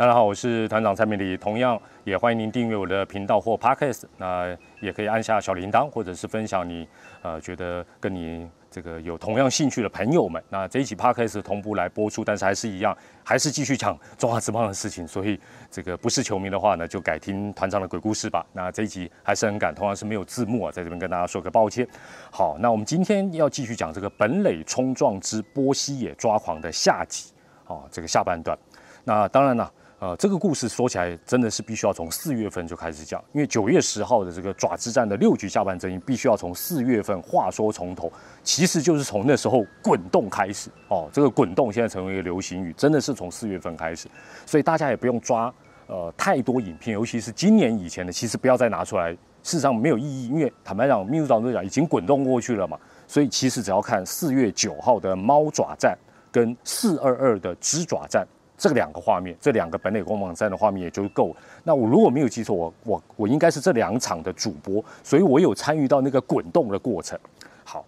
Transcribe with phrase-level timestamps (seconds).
[0.00, 4.46] 大家好，我是团长蔡明礼，同样也欢迎您订阅我的频道或 podcast，那
[4.80, 6.88] 也可以按下小铃铛，或者是分享你
[7.20, 10.42] 呃觉得跟你这个有同样兴趣的朋友们。
[10.48, 15.06] 那这一期 podcast 同步来播出，但是还是一样，还是继续讲中华之棒的事情。
[15.06, 15.38] 所以
[15.70, 18.46] 这个不是球迷的话呢，就改听团长的鬼故事吧。
[18.54, 21.86] 那这一集还是很赶，同样是没有字幕啊，在这边跟大家说个抱歉。
[22.30, 27.34] 好，那我们今天要继续讲这个本垒冲撞之波西野抓狂的下集，
[27.66, 28.58] 哦，这个下半段。
[29.04, 29.70] 那当然了。
[30.00, 38.10] 呃，这个故事说起来真的是必须要从四月份就开始讲，因为九月十号的这个爪之战的六局下半争议，必须要从四月份话说从头，
[38.42, 41.06] 其实就是从那时候滚动开始哦。
[41.12, 44.08] 这个滚动现在成为一个流行语，真的是从四月份开始，
[44.46, 45.52] 所以大家也不用抓
[45.86, 49.18] 呃太多影片，尤其是今年以前的，其实不要再拿出来，事
[49.58, 55.94] 实上没有意义，因为坦白讲，秘书长都讲已经滚动过去了嘛，所以其实只要看四月九号的猫爪战
[56.32, 58.26] 跟四二二的只爪战。
[58.60, 61.36] 这两个画面，这两个本垒攻防战的画面也就够了。
[61.64, 67.18] 那我如果没有记错，我我我应该是这两场的主播，所以我有参与到那个滚动的过程。
[67.64, 67.82] 好，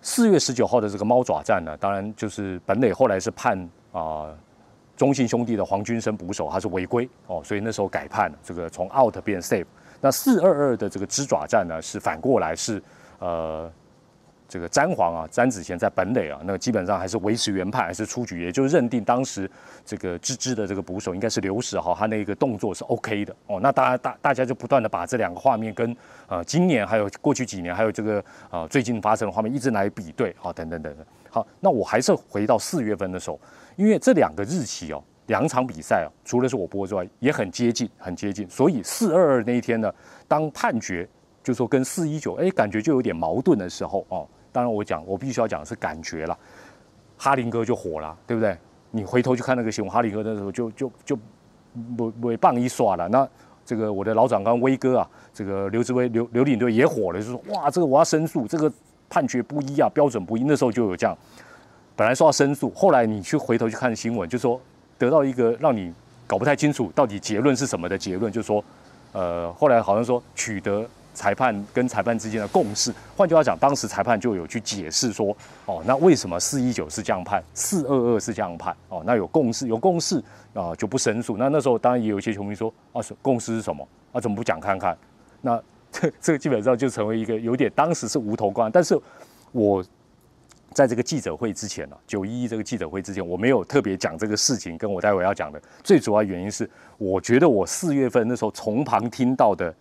[0.00, 4.32] 四月十九号的这个猫爪战呢，当然就是本垒后来是判啊
[4.96, 9.66] 中信兄弟的黄军生捕手他是违规哦，所以那时候改判，这个从 out 变 save。
[10.00, 12.80] 那四二二的这个支爪战呢，是反过来是
[13.18, 13.68] 呃。
[14.48, 19.50] 这个詹皇啊，詹子贤在本垒啊，那基本上还是维持原判，还是出局，也就认定当时
[19.84, 23.58] 这个芝芝的这个捕手应该是刘史哈，他那个动作是 OK 的哦。
[23.60, 25.96] 那大家大大家就不断的把这两个画面跟
[26.28, 31.04] 呃今年还有过去几年还有这个呃最近发生的画面一直来比对啊，等等等等。
[31.28, 33.40] 好，那我还是回到四月份的时候，
[33.74, 38.48] 因为这两个日期哦，两场比赛哦，除了是我播之外，也很接近，很接近。
[38.48, 39.92] 所以四二二那一天呢，
[40.28, 41.06] 当判决
[41.42, 44.26] 就说跟四一九哎，感觉就有点矛盾的时候哦。
[44.56, 46.38] 当然，我讲我必须要讲的是感觉了，
[47.18, 48.56] 哈林哥就火了，对不对？
[48.90, 51.18] 你回头去看那个新闻，哈林哥那时候就就就
[51.98, 53.06] 尾尾棒一刷了。
[53.10, 53.28] 那
[53.66, 58.72] 这个我的老长官威哥啊，这个刘志威刘刘领队也火了，就说哇，这个我要申诉，这个
[59.10, 60.44] 判决不一啊，标准不一。
[60.44, 61.14] 那时候就有这样，
[61.94, 64.58] 本来说要申诉，后来你去回头去看新闻，就说
[64.98, 65.92] 得到一个让你
[66.26, 68.64] 搞不太清楚到底结论是什么的结论，就是说
[69.12, 70.88] 呃，后来好像说取得。
[71.16, 75.34] 裁判跟裁判之间的共识，换句话讲，当时裁判就有去解释说，
[75.64, 80.22] 哦，那为什么四一九是这样判，四二二是这样判，哦，那有共识，有共识
[80.52, 81.38] 啊，就不申诉。
[81.38, 83.88] 那那时候当然也有一些球迷说，啊，共识是什么？
[84.12, 84.96] 啊，怎么不讲看看？
[85.40, 85.60] 那
[85.90, 88.70] 这这个基本上就成为一个有点当时是无头关。
[88.70, 88.94] 但是
[89.52, 89.82] 我
[90.74, 96.68] 在这个记者会之前呢，九一一这个记者会之前，我没有特别讲这个事情，跟我待会要讲的最主要原因是，
[96.98, 99.74] 我觉得我四月份那时候从旁听到的。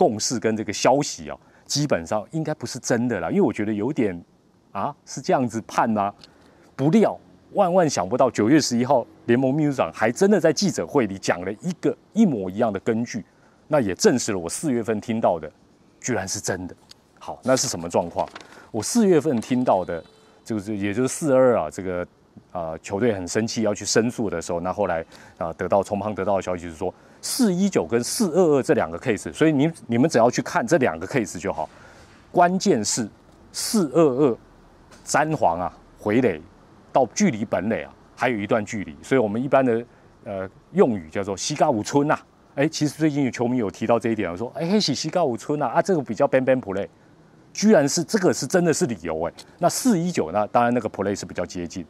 [0.00, 4.18] 共识跟这个消息啊，基本上应该不是真的啦，因为我觉得有点
[4.72, 6.10] 啊是这样子判吗？
[6.74, 7.14] 不料
[7.52, 13.22] 万万想不到，九月十一号联盟秘书长还真的在记者会里讲了一个一模一样的根据，
[13.68, 15.52] 那也证实了我四月份听到的
[16.00, 16.74] 居然是真的。
[17.18, 18.26] 好，那是什么状况？
[18.70, 20.02] 我四月份听到的，
[20.42, 22.06] 就是也就是四二啊，这个
[22.52, 25.04] 啊球队很生气要去申诉的时候，那后来
[25.38, 26.92] 啊得到从旁得到的消息是说。
[27.22, 31.68] 四一九跟四二二这两个 case，所以你你们只要去看这两个 case 就好。
[32.32, 33.06] 关键是
[33.52, 34.38] 四二二
[35.04, 36.40] 詹皇啊回垒
[36.90, 39.84] 到距离本垒啊还有一段距离，所以我们一般的
[40.24, 42.18] 呃用语叫做西嘎五村呐。
[42.54, 46.88] 哎，其实最近有球迷有提到这一点，说哎西西嘎五村呐啊这个比较 ban ban play，
[47.52, 49.32] 居然是这个是真的是理由哎。
[49.58, 51.84] 那四一九呢，当然那个 play 是比较接近。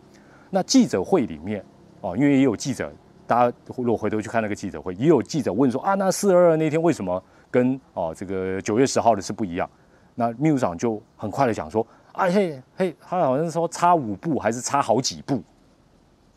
[0.51, 1.65] 那记者会里面
[2.03, 2.93] 哦，因为也有记者。
[3.27, 9.71] 大家如果回头去看那个记者会，也有记者问说啊，那四二二那天为什么跟哦这个九月十号的是不一样？
[10.17, 15.41] 那秘书长就很快的讲说，啊嘿嘿，他好像说差五步还是差好几步，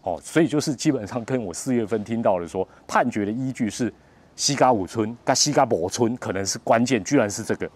[0.04, 3.92] 哦，所以就是基本上跟我四月份听到的说判决的依据是
[4.36, 7.68] 西嘎五村跟西嘎博村可能是关键，居然是这个。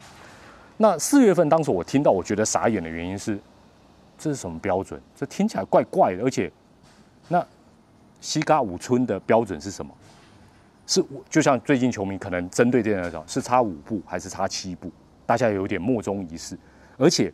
[0.78, 3.40] 那四月份当时我听到，我觉得傻眼的原因是，
[4.18, 5.02] 这是什么标准？
[5.16, 6.52] 这听起来怪怪的，而且
[7.28, 7.46] 那。
[8.20, 9.94] 西嘎五村的标准是什么？
[10.88, 14.92] 是就像最近球迷可能针对这件事是差五步还是差七步？
[15.24, 16.58] 大家有点莫衷一是。
[16.98, 17.32] 而且，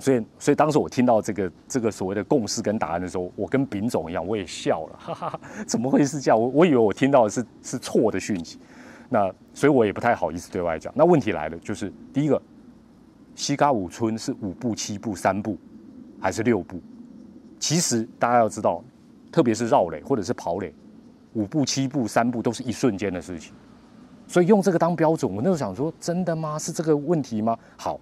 [0.00, 6.38] 所以所以当时我听到这个这个所谓的共识跟答案的时候，我跟丙总一样，我也笑了，哈哈哈，怎么会是这样？
[6.38, 8.58] 我我以为我听到的是是错的讯息。
[9.08, 10.92] 那所以我也不太好意思对外讲。
[10.96, 12.42] 那问题来了，就是第一个，
[13.36, 15.56] 西嘎五村是五步、七步、三步
[16.20, 16.80] 还是六步？
[17.58, 18.82] 其实大家要知道。
[19.32, 20.74] 特别是绕垒或者是跑垒，
[21.34, 23.54] 五步、七步、三步都是一瞬间的事情，
[24.26, 26.58] 所以用这个当标准，我那时候想说，真的吗？
[26.58, 27.56] 是这个问题吗？
[27.76, 28.00] 好，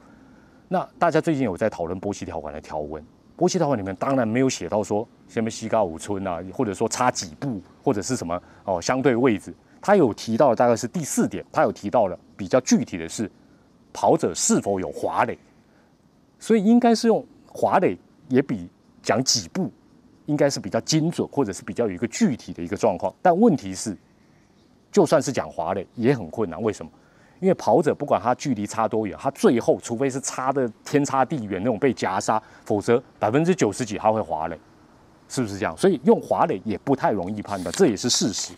[0.69, 3.05] 那大家最近有在讨论波西条款的条文，
[3.37, 13.31] 波西条款里面当然没有写到说什么西高五村啊，或者说差几步或者是什么哦相对位置，他有提到大概是第四点，他有提到了比较具体的是
[13.93, 15.39] 跑者是否有滑垒，
[16.39, 17.99] 所以应该是用滑垒
[18.29, 18.69] 也比
[19.03, 19.71] 讲几步
[20.27, 23.15] 应该是比较精准，或者是比较有一个具体的一个状况。
[23.23, 23.97] 但问题是，
[24.93, 26.91] 就算是讲滑垒也很困难，为什么？
[27.41, 34.59] 因为跑者不管他距离差多远，他最后除非是差的天差地远那种被夹杀，否则百分之九十几他会滑垒，
[35.29, 35.77] 是不是这样？
[35.77, 38.53] 所以用滑垒也不太容易判断，这也是事实。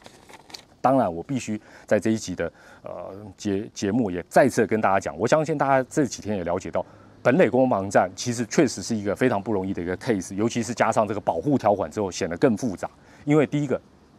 [0.80, 2.50] 当然，我必须在这一集的
[2.82, 6.82] 呃节节目也再次跟大家讲，我相信大家这几天也了解到，
[7.22, 12.88] 本垒攻防战其实确实是一个非常不容易的一个 case，尤其是加上这个保护条款之后，显得更复杂。
[13.24, 13.78] 因为第一个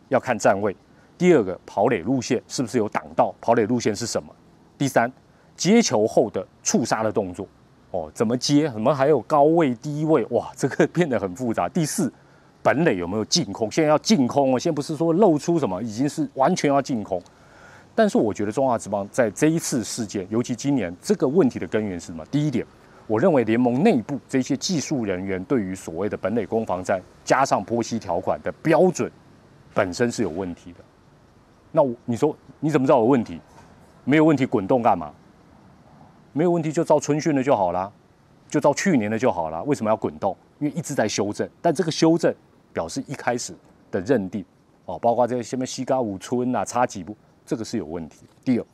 [0.09, 0.75] 要看站位，
[1.17, 4.31] 第二个跑垒路线是不是有挡道，跑垒路线是什么？
[4.77, 5.11] 第三，
[5.55, 7.47] 接球后的触杀的动作，
[7.89, 8.69] 哦，怎么接？
[8.69, 11.67] 什么还有高位、低位，哇，这个 变得很复杂。
[11.67, 12.13] 第四，
[12.61, 13.71] 本垒有没有净空？
[13.71, 17.19] 现在要净空哦，现在不是说露出什么，已经是完全要净空。
[17.93, 22.25] 但是我觉得中华职棒在这一次事件，尤其今年这个问题的根源是什么？
[22.27, 22.65] 第一点，
[23.07, 29.11] 我认为联盟内部这些技术人员对于所谓的本垒攻防战加上波西条款的标准
[29.73, 30.79] 本身是有问题的。
[31.71, 33.39] 那我你说你怎么知道有问题？
[34.03, 35.13] 没有问题，滚动干嘛？
[36.33, 37.91] 没有问题就照春训的就好了，
[38.49, 39.63] 就照去年的就好了。
[39.63, 40.35] 为什么要滚动？
[40.59, 42.33] 因为一直在修正，但这个修正
[42.73, 43.53] 表示一开始
[43.91, 44.43] 的认定
[44.85, 47.15] 哦，包括这个什么西嘎五村啊，差几步，
[47.45, 48.25] 这个是有问题。
[48.43, 48.65] 第二，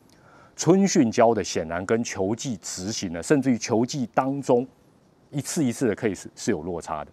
[0.58, 4.68] 春训教的显然跟球技执行的，甚至于球技当中
[5.30, 7.12] 一次一次的 case 是有落差的，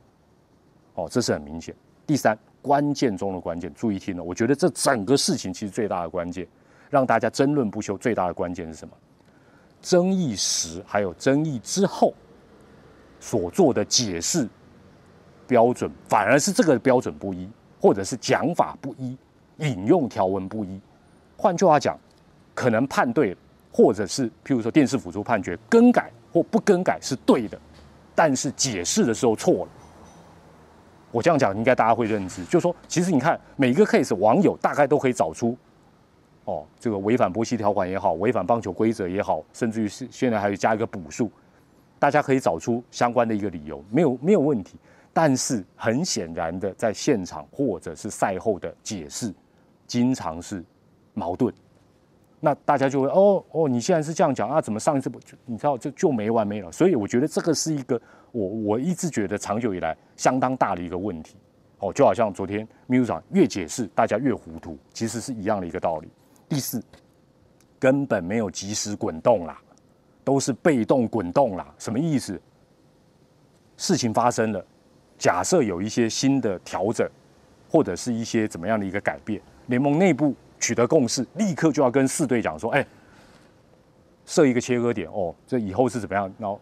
[0.95, 1.73] 哦，这是很明显。
[2.07, 6.49] 第三，关键中的关键，注意听了，我觉得这整个事情其实最大的关键。
[6.91, 8.95] 让大家争论不休，最大的关键是什么？
[9.83, 12.15] 争议时还有争议之后
[13.19, 14.49] 所做的解释
[15.47, 17.51] 标准，反而是这个标准不一，
[17.81, 19.19] 或者是讲法不一，
[19.59, 20.81] 引用条文不一。
[21.37, 21.99] 换句话讲，
[22.55, 23.37] 可能判对，
[23.73, 27.59] 或者是譬如说电视辅助判决更改或不更改是对的，
[28.15, 29.71] 但是解释的时候错了。
[31.11, 35.57] 我这样讲，应该大家会认知，就说，其实你看每一个 case，网友大概都可以找出。
[36.45, 41.31] 哦，这个违反波西条款也好，违反棒球规则也好，甚至于是现在还有加一个补数，
[41.99, 44.77] 大家可以找出相关的一个理由，没有没有问题。
[45.13, 49.33] 但是很显然的，在现场或者是赛后的解释，
[49.87, 50.63] 经常是
[51.15, 51.55] 矛盾。
[52.45, 54.61] 那大家就会哦哦，你现在是这样讲啊？
[54.61, 55.35] 怎么上一次不就？
[55.47, 56.71] 你知道就就没完没了。
[56.71, 57.99] 所以我觉得这个是一个
[58.33, 61.37] 我我一直觉得长久以来相当大的一个问题。
[61.79, 66.09] 哦，就好像昨天秘书长越解释，大家越糊涂，其实是一样的一个道理。
[66.47, 66.83] 第四，
[67.79, 69.59] 根本没有及时滚动啦，
[70.23, 71.75] 都是被动滚动啦。
[71.79, 72.39] 什么意思？
[73.77, 74.65] 事情发生了，
[75.19, 77.09] 假设有一些新的调整，
[77.71, 80.35] 或者是一些怎么样的一个改变，联盟内部
[80.65, 82.87] 取得共识，立刻就要跟四队讲说：“哎，
[84.25, 86.25] 设一个切割点哦，这以后是怎么样？
[86.39, 86.59] 然后，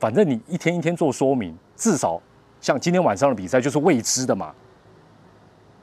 [0.00, 2.20] 反正你一天一天做说明，至少
[2.60, 4.52] 像今天晚上的比赛就是未知的嘛。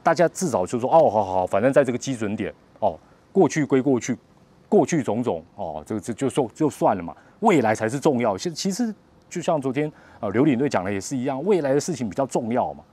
[0.04, 3.00] 大家至少就说：哦，好好好，反正在这个基准点哦。”
[3.32, 4.18] 过去归过去，
[4.68, 7.16] 过去种种哦，这个这就说就算了嘛。
[7.40, 8.38] 未来才是重要。
[8.38, 8.94] 其实其实
[9.30, 9.90] 就像昨天
[10.20, 12.84] 啊，刘领队讲的也是一样，未来的事情比较重要嘛。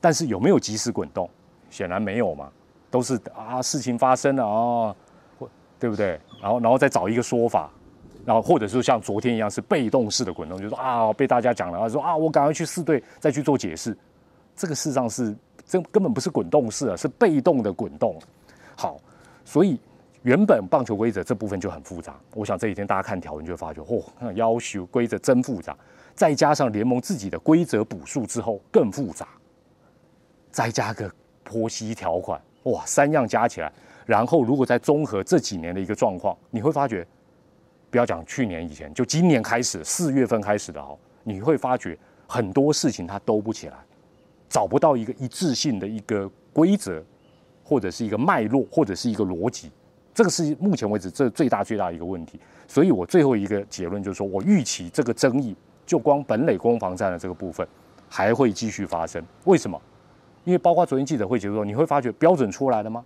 [0.00, 1.30] 但是有没有及时滚动？
[1.70, 2.50] 显然没有嘛，
[2.90, 4.96] 都是啊，事情发生了啊，
[5.78, 6.20] 对不对？
[6.42, 7.70] 然后然后再找一个说法，
[8.24, 13.96] 然后或者是像昨天一样是被动式的滚动，就说啊，被大家讲了，说啊，我赶快去四队再去做解释。
[14.56, 18.18] 这个事实上是这根本不是滚动式啊，是被动的滚动。
[18.76, 18.98] 好，
[19.44, 19.78] 所以。
[20.22, 24.04] 原本棒球规则这部分就很复杂，我想这几天大家看条文就会发觉，嚯，
[24.34, 25.74] 要求规则真复杂，
[26.14, 29.26] 再加上联盟自己的规则补数之后更复杂，
[30.50, 31.10] 再加个
[31.42, 33.72] 剖析条款，哇，三样加起来，
[34.06, 37.06] 然后如果再综合这几年的一个状况，你会发觉，
[37.90, 43.76] 不要讲去年以前，就今年开始四月份开始的哦，你会发觉很多事情它兜不起来，
[44.48, 47.02] 找不到一个一致性的一个规则，
[47.64, 49.70] 或者是一个脉络，或者是一个逻辑。
[50.12, 52.38] 这个是目前为止这最大最大的一个问题，
[52.68, 57.66] 所以我最后一个结论就是说，我预期这个争议就光本垒攻防战的这个部分
[58.08, 59.24] 还会继续发生。
[59.44, 59.80] 为什么？
[60.44, 63.04] 因为包括昨天记者会结束，你会发觉标准出来了吗？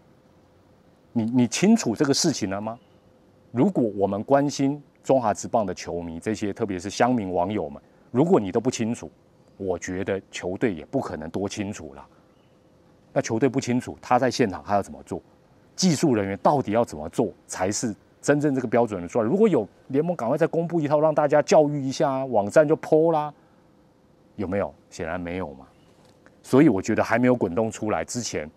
[1.12, 2.78] 你你清楚这个事情了吗？
[3.52, 9.10] 如果我们关心中华职棒的球迷，这些特别是乡民网友们，如果你都不清楚，
[9.56, 12.04] 我觉得球队也不可能多清楚了。
[13.12, 15.22] 那球队不清楚，他在现场他要怎么做？
[15.76, 19.24] 技术人员到底要怎么做才是真正这个标准的出来？
[19.24, 23.32] 如果有联盟赶快再公布一套，让大家教育一下，网站就泼啦。
[24.36, 24.74] 有没有？
[24.90, 25.66] 显然没有嘛。
[26.44, 28.48] 所以我觉得还没有滚动出来之前，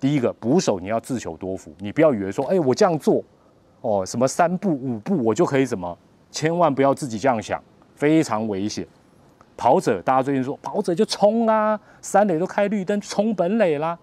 [0.00, 3.22] 第一个捕手你要自求多福，你不要以为说，哎，我这样做，
[3.82, 5.96] 哦，什么三步五步我就可以怎么，
[6.32, 7.62] 千万不要自己这样想，
[7.94, 8.84] 非常危险。
[9.56, 13.96] 跑者，大家最近说跑者就冲啦，三垒都开绿灯冲本垒啦，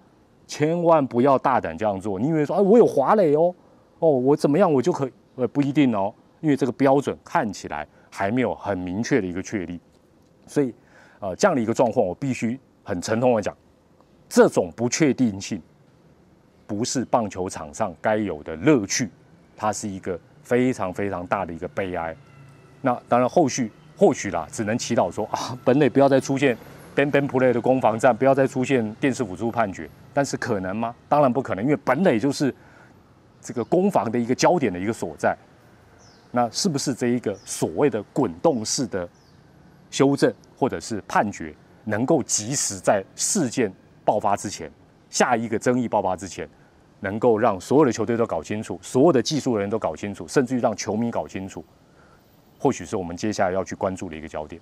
[0.47, 2.17] 千万不要大胆这样做。
[2.17, 3.53] 你以为说，哎，我有滑垒哦，
[4.00, 5.12] 哦，我怎么样我就可以？
[5.35, 9.79] 呃，不一定哦，因为这个标准看起来还没有很明确的一个确立，
[10.47, 10.73] 所以，
[11.19, 12.57] 呃，这样的一个状况，我必须。
[12.83, 13.55] 很沉痛的讲，
[14.27, 15.61] 这种不确定性
[16.67, 19.09] 不是棒球场上该有的乐趣，
[19.55, 22.15] 它是一个非常非常大的一个悲哀。
[22.81, 26.57] 那当然，后续或许啦，只能祈祷说啊，本垒不要再出现
[26.95, 29.89] ban ban play 的攻防战，不要再出现电视辅助判决。
[30.13, 30.93] 但是可能吗？
[31.07, 32.53] 当然不可能，因为本垒就是
[33.41, 35.35] 这个攻防的一个焦点的一个所在。
[36.31, 39.07] 那是不是这一个所谓的滚动式的
[39.89, 41.53] 修正或者是判决？
[41.85, 43.71] 能够及时在事件
[44.05, 44.71] 爆发之前，
[45.09, 46.47] 下一个争议爆发之前，
[46.99, 51.63] 能够让所有的球队都搞清楚，所有的技术人都搞清楚，甚至于让球迷搞清楚，
[52.57, 54.61] 或许是我们接下来要去关注的一个焦点。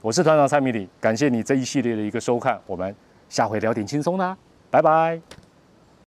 [0.00, 2.94] 我是团长蔡米里，感谢你这一系列的一个收看，我们
[3.28, 4.36] 下回聊点轻松啦，
[4.70, 5.37] 拜拜。